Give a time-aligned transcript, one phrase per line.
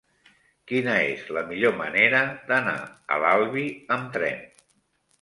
[0.71, 2.77] Quina és la millor manera d'anar
[3.19, 4.47] a l'Albi amb tren?